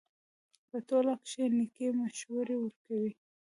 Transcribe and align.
په 0.69 0.77
ټولنه 0.87 1.13
کښي 1.23 1.45
نېکي 1.57 1.87
مشورې 1.99 2.55
ورکوئ! 2.59 3.09